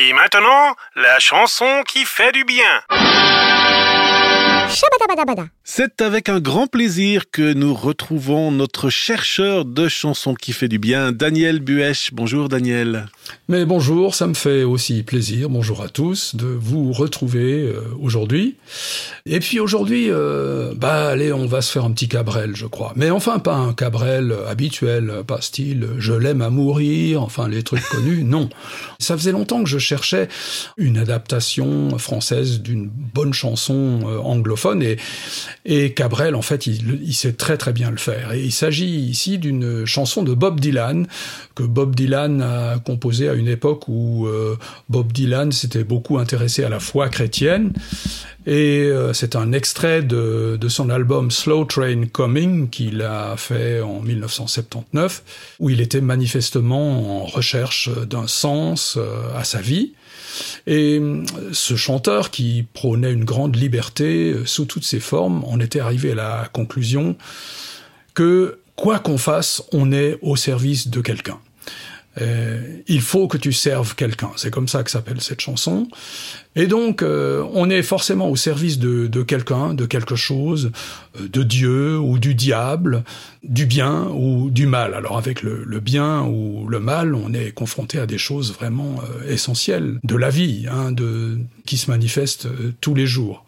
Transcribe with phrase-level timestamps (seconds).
[0.00, 2.82] Et maintenant, la chanson qui fait du bien.
[5.70, 10.78] C'est avec un grand plaisir que nous retrouvons notre chercheur de chansons qui fait du
[10.78, 12.14] bien, Daniel Buèche.
[12.14, 13.06] Bonjour Daniel.
[13.48, 18.56] Mais bonjour, ça me fait aussi plaisir, bonjour à tous, de vous retrouver euh, aujourd'hui.
[19.26, 22.94] Et puis aujourd'hui, euh, bah allez, on va se faire un petit Cabrel, je crois.
[22.96, 27.84] Mais enfin, pas un Cabrel habituel, pas style je l'aime à mourir, enfin les trucs
[27.90, 28.48] connus, non.
[28.98, 30.28] Ça faisait longtemps que je cherchais
[30.78, 34.96] une adaptation française d'une bonne chanson euh, anglophone et,
[35.70, 38.32] et Cabrel, en fait, il, sait très très bien le faire.
[38.32, 41.06] Et il s'agit ici d'une chanson de Bob Dylan
[41.54, 44.56] que Bob Dylan a composée à une époque où euh,
[44.88, 47.74] Bob Dylan s'était beaucoup intéressé à la foi chrétienne.
[48.46, 53.82] Et euh, c'est un extrait de, de, son album Slow Train Coming qu'il a fait
[53.82, 55.22] en 1979,
[55.60, 59.92] où il était manifestement en recherche d'un sens euh, à sa vie.
[60.66, 61.00] Et
[61.52, 66.14] ce chanteur qui prônait une grande liberté sous toutes ses formes en était arrivé à
[66.14, 67.16] la conclusion
[68.14, 71.38] que quoi qu'on fasse, on est au service de quelqu'un.
[72.20, 74.30] Euh, il faut que tu serves quelqu'un.
[74.36, 75.88] C'est comme ça que s'appelle cette chanson.
[76.56, 80.72] Et donc, euh, on est forcément au service de, de quelqu'un, de quelque chose,
[81.20, 83.04] euh, de Dieu ou du diable,
[83.44, 84.94] du bien ou du mal.
[84.94, 89.00] Alors avec le, le bien ou le mal, on est confronté à des choses vraiment
[89.28, 92.48] essentielles de la vie, hein, de, qui se manifestent
[92.80, 93.44] tous les jours.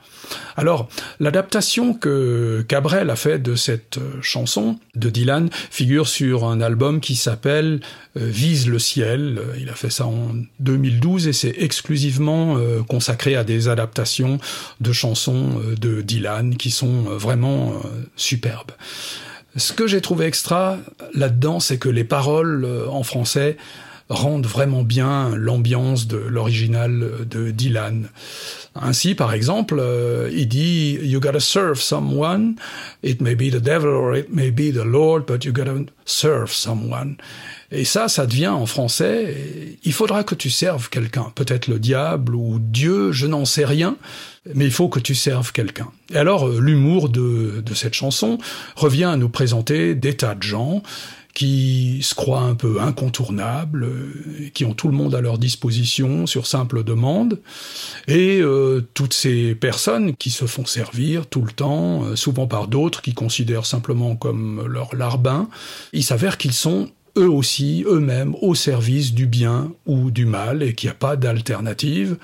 [0.57, 6.61] Alors, l'adaptation que Cabrel a fait de cette euh, chanson de Dylan figure sur un
[6.61, 7.81] album qui s'appelle
[8.17, 9.41] euh, Vise le ciel.
[9.59, 14.39] Il a fait ça en 2012 et c'est exclusivement euh, consacré à des adaptations
[14.81, 17.75] de chansons de Dylan qui sont vraiment
[18.17, 18.73] superbes.
[19.57, 20.79] Ce que j'ai trouvé extra
[21.15, 23.57] là-dedans, c'est que les paroles en français
[24.11, 28.09] rendent vraiment bien l'ambiance de l'original de Dylan.
[28.75, 32.57] Ainsi, par exemple, euh, il dit You gotta serve someone.
[33.03, 36.53] It may be the devil or it may be the Lord, but you gotta serve
[36.53, 37.17] someone.
[37.73, 42.35] Et ça, ça devient en français, il faudra que tu serves quelqu'un, peut-être le diable
[42.35, 43.97] ou Dieu, je n'en sais rien,
[44.55, 45.89] mais il faut que tu serves quelqu'un.
[46.13, 48.39] Et alors, euh, l'humour de, de cette chanson
[48.75, 50.83] revient à nous présenter des tas de gens
[51.41, 56.27] qui se croient un peu incontournables, euh, qui ont tout le monde à leur disposition
[56.27, 57.41] sur simple demande,
[58.09, 62.69] et euh, toutes ces personnes qui se font servir tout le temps, euh, souvent par
[62.69, 65.49] d'autres qui considèrent simplement comme leur larbin,
[65.95, 70.75] il s'avère qu'ils sont eux aussi, eux-mêmes, au service du bien ou du mal, et
[70.75, 72.19] qu'il n'y a pas d'alternative.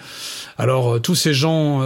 [0.58, 1.80] Alors tous ces gens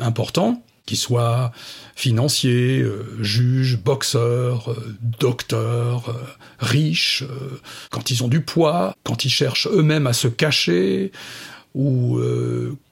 [0.00, 1.52] importants, qu'ils soient
[1.94, 6.14] financiers, euh, juges, boxeurs, euh, docteurs, euh,
[6.58, 7.24] riches,
[7.90, 11.12] quand ils ont du poids, quand ils cherchent eux-mêmes à se cacher,
[11.74, 12.20] ou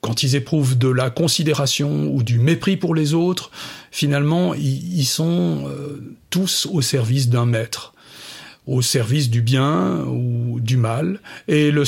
[0.00, 3.50] quand ils éprouvent de la considération ou du mépris pour les autres,
[3.90, 5.70] finalement, ils, sont
[6.30, 7.92] tous au service d'un maître
[8.66, 11.20] au service du bien ou du mal.
[11.46, 11.84] Et le,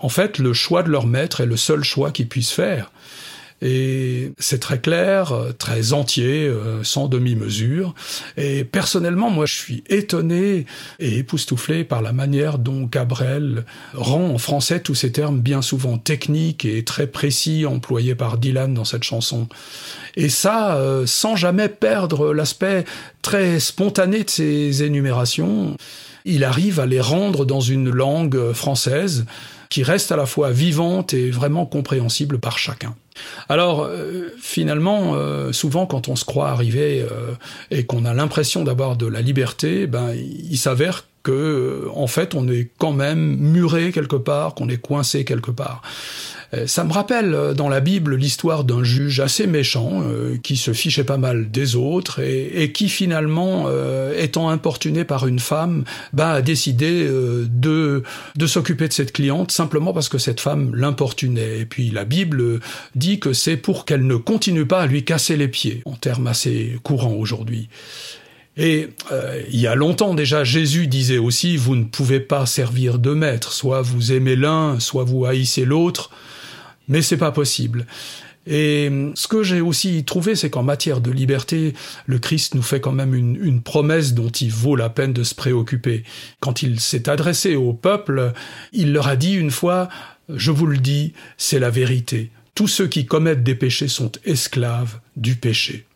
[0.00, 2.92] en fait, le choix de leur maître est le seul choix qu'ils puissent faire.
[3.62, 7.94] Et c'est très clair, très entier, euh, sans demi-mesure.
[8.36, 10.66] Et personnellement, moi, je suis étonné
[10.98, 15.96] et époustouflé par la manière dont Cabrel rend en français tous ces termes bien souvent
[15.96, 19.48] techniques et très précis employés par Dylan dans cette chanson.
[20.16, 22.84] Et ça, euh, sans jamais perdre l'aspect
[23.22, 25.76] très spontané de ses énumérations,
[26.26, 29.24] il arrive à les rendre dans une langue française
[29.68, 32.94] qui reste à la fois vivante et vraiment compréhensible par chacun.
[33.48, 37.32] Alors euh, finalement, euh, souvent quand on se croit arrivé euh,
[37.70, 42.48] et qu'on a l'impression d'avoir de la liberté, ben il s'avère que en fait on
[42.48, 45.82] est quand même muré quelque part, qu'on est coincé quelque part.
[46.54, 50.56] Euh, ça me rappelle euh, dans la Bible l'histoire d'un juge assez méchant euh, qui
[50.56, 53.68] se fichait pas mal des autres et, qui finalement,
[54.16, 58.02] étant importuné par une femme, bah, a décidé de,
[58.34, 61.60] de s'occuper de cette cliente simplement parce que cette femme l'importunait.
[61.60, 62.60] Et puis la Bible
[62.94, 66.26] dit que c'est pour qu'elle ne continue pas à lui casser les pieds, en termes
[66.26, 67.68] assez courants aujourd'hui.
[68.56, 68.88] Et
[69.50, 73.52] il y a longtemps déjà, Jésus disait aussi, vous ne pouvez pas servir deux maîtres,
[73.52, 76.10] soit vous aimez l'un, soit vous haïssez l'autre
[76.88, 77.86] mais c'est pas possible.
[78.46, 81.74] Et ce que j'ai aussi trouvé, c'est qu'en matière de liberté,
[82.06, 85.24] le Christ nous fait quand même une, une, promesse dont il vaut la peine de
[85.24, 86.04] se préoccuper.
[86.38, 88.32] Quand il s'est adressé au peuple,
[88.72, 89.88] il leur a dit une fois,
[90.28, 92.30] je vous le dis, c'est la vérité.
[92.54, 95.86] Tous ceux qui commettent des péchés sont esclaves du péché.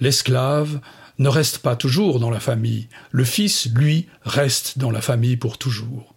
[0.00, 0.80] L'esclave
[1.18, 2.88] ne reste pas toujours dans la famille.
[3.10, 6.14] Le fils, lui, reste dans la famille pour toujours.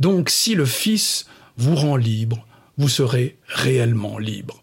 [0.00, 2.46] Donc si le fils vous rend libre,
[2.78, 4.62] vous serez réellement libre.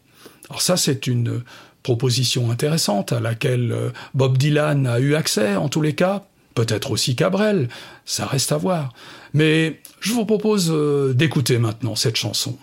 [0.50, 1.44] Alors ça, c'est une
[1.84, 6.24] proposition intéressante à laquelle euh, Bob Dylan a eu accès en tous les cas,
[6.56, 7.70] peut-être aussi Cabrel,
[8.06, 8.94] ça reste à voir.
[9.34, 12.58] Mais je vous propose euh, d'écouter maintenant cette chanson,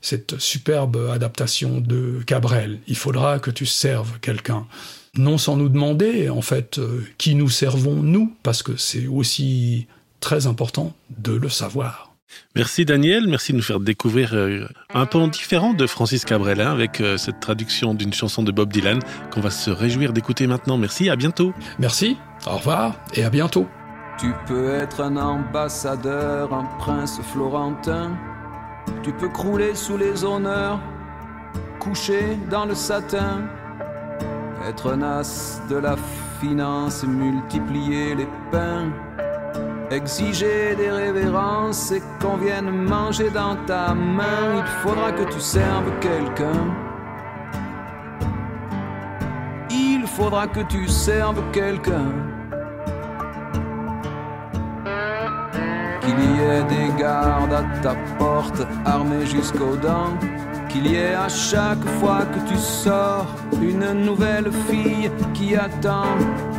[0.00, 2.80] cette superbe adaptation de Cabrel.
[2.86, 4.66] Il faudra que tu serves quelqu'un.
[5.14, 9.86] Non sans nous demander, en fait, euh, qui nous servons nous, parce que c'est aussi
[10.20, 12.07] très important de le savoir.
[12.54, 16.72] Merci Daniel, merci de nous faire découvrir euh, un pan différent de Francis Cabrel hein,
[16.72, 19.00] avec euh, cette traduction d'une chanson de Bob Dylan
[19.32, 20.76] qu'on va se réjouir d'écouter maintenant.
[20.76, 21.52] Merci, à bientôt.
[21.78, 22.16] Merci,
[22.46, 23.66] au revoir et à bientôt.
[24.18, 28.18] Tu peux être un ambassadeur, un prince florentin.
[29.02, 30.80] Tu peux crouler sous les honneurs,
[31.78, 33.42] coucher dans le satin.
[34.66, 35.96] Être un as de la
[36.40, 38.90] finance, multiplier les pains
[39.90, 45.90] Exiger des révérences et qu'on vienne manger dans ta main, il faudra que tu serves
[46.00, 46.76] quelqu'un.
[49.70, 52.12] Il faudra que tu serves quelqu'un.
[56.02, 60.18] Qu'il y ait des gardes à ta porte, armés jusqu'aux dents.
[60.68, 63.26] Qu'il y ait à chaque fois que tu sors
[63.62, 66.18] une nouvelle fille qui attend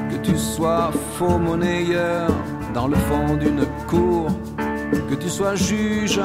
[0.09, 2.31] que tu sois faux monnayeur
[2.73, 4.27] dans le fond d'une cour.
[5.09, 6.19] Que tu sois juge,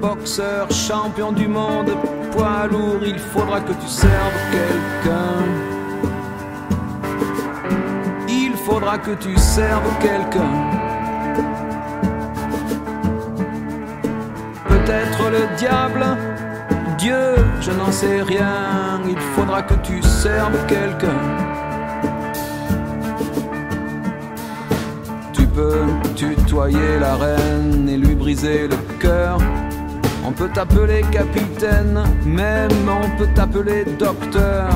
[0.00, 1.90] boxeur, champion du monde,
[2.32, 5.44] poids lourd, il faudra que tu serves quelqu'un.
[8.28, 10.54] Il faudra que tu serves quelqu'un.
[14.68, 16.04] Peut-être le diable,
[16.98, 19.00] Dieu, je n'en sais rien.
[19.08, 21.20] Il faudra que tu serves quelqu'un.
[26.18, 29.38] Tutoyer la reine et lui briser le cœur.
[30.26, 34.68] On peut t'appeler capitaine, même on peut t'appeler docteur.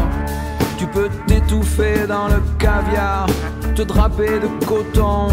[0.79, 3.27] Tu peux t'étouffer dans le caviar,
[3.75, 5.29] te draper de coton,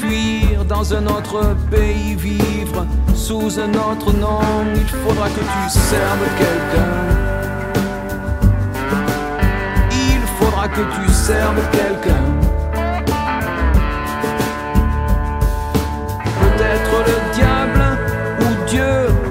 [0.00, 2.84] fuir dans un autre pays, vivre
[3.14, 4.40] sous un autre nom.
[4.74, 6.94] Il faudra que tu serves quelqu'un.
[9.92, 12.51] Il faudra que tu serves quelqu'un.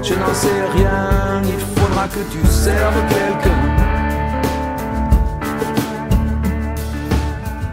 [0.02, 1.42] Je n'en sais rien.
[1.44, 3.62] Il faudra que tu serves quelqu'un.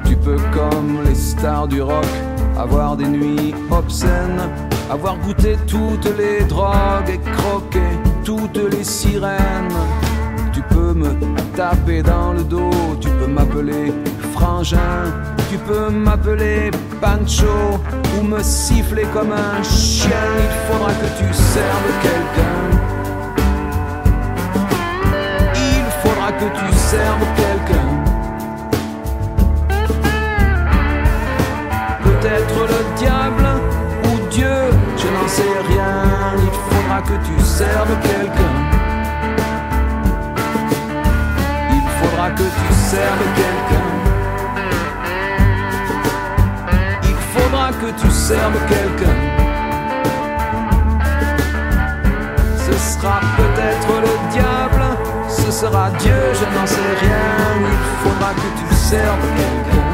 [0.06, 2.06] Tu peux, comme les stars du rock,
[2.58, 4.42] avoir des nuits obscènes,
[4.92, 7.88] avoir goûté toutes les drogues et croqué
[8.24, 9.80] toutes les sirènes.
[10.54, 11.16] Tu peux me
[11.56, 13.94] taper dans le dos, tu peux m'appeler
[14.34, 15.14] frangin,
[15.50, 16.70] tu peux m'appeler
[17.02, 17.80] Pancho
[18.18, 20.12] ou me siffler comme un chien.
[20.38, 22.60] Il faudra que tu serves quelqu'un.
[25.56, 27.90] Il faudra que tu serves quelqu'un.
[32.04, 33.48] Peut-être le diable
[34.06, 34.58] ou Dieu,
[34.98, 35.94] je n'en sais rien.
[36.38, 38.56] Il faudra que tu serves quelqu'un.
[41.72, 43.89] Il faudra que tu serves quelqu'un.
[47.80, 49.16] Que tu serves quelqu'un.
[52.58, 54.84] Ce sera peut-être le diable,
[55.28, 57.26] ce sera Dieu, je n'en sais rien.
[57.62, 59.89] Il faudra que tu serves quelqu'un.